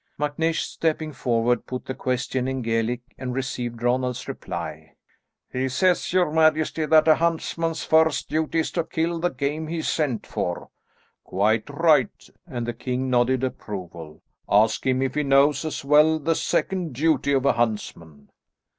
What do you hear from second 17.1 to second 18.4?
of a huntsman."